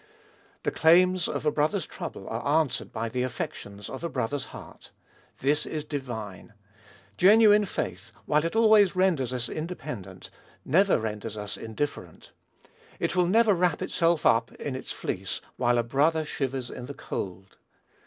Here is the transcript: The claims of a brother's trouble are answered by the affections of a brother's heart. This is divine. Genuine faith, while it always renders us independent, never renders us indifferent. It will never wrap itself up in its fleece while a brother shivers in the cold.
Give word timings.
The 0.63 0.71
claims 0.71 1.27
of 1.27 1.45
a 1.45 1.51
brother's 1.51 1.85
trouble 1.85 2.27
are 2.27 2.59
answered 2.63 2.91
by 2.91 3.07
the 3.07 3.21
affections 3.21 3.87
of 3.87 4.03
a 4.03 4.09
brother's 4.09 4.45
heart. 4.45 4.89
This 5.41 5.63
is 5.67 5.85
divine. 5.85 6.53
Genuine 7.17 7.65
faith, 7.65 8.11
while 8.25 8.43
it 8.43 8.55
always 8.55 8.95
renders 8.95 9.31
us 9.31 9.47
independent, 9.47 10.31
never 10.65 10.97
renders 10.99 11.37
us 11.37 11.55
indifferent. 11.55 12.31
It 12.99 13.15
will 13.15 13.27
never 13.27 13.53
wrap 13.53 13.83
itself 13.83 14.25
up 14.25 14.51
in 14.53 14.75
its 14.75 14.91
fleece 14.91 15.39
while 15.57 15.77
a 15.77 15.83
brother 15.83 16.25
shivers 16.25 16.71
in 16.71 16.87
the 16.87 16.95
cold. 16.95 17.57